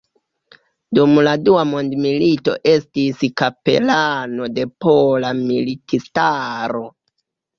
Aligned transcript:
Dum 0.97 1.11
la 1.25 1.33
dua 1.47 1.65
mondmilito 1.71 2.55
estis 2.71 3.21
kapelano 3.41 4.49
de 4.55 4.65
Pola 4.85 5.31
Militistaro. 5.43 6.83